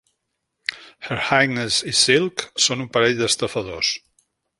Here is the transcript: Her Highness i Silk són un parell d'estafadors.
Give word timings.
Her 1.09 1.17
Highness 1.25 1.77
i 1.91 1.93
Silk 1.99 2.47
són 2.67 2.81
un 2.87 2.91
parell 2.97 3.21
d'estafadors. 3.21 3.93